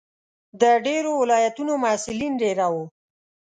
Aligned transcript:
د 0.61 0.63
ډېرو 0.85 1.11
ولایتونو 1.21 1.73
محصلین 1.83 2.33
دېره 2.41 2.67
وو. 2.73 2.85